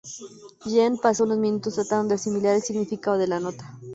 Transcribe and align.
Jean 0.65 0.97
pasa 0.97 1.23
unos 1.25 1.37
minutos 1.37 1.75
tratando 1.75 2.09
de 2.09 2.15
asimilar 2.15 2.55
el 2.55 2.63
significado 2.63 3.19
de 3.19 3.27
la 3.27 3.39
nota. 3.39 3.71